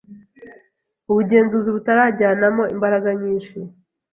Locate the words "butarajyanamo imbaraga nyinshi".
1.75-3.55